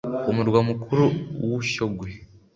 [0.31, 1.05] umurwa mukuru
[1.47, 2.09] wu shyogwe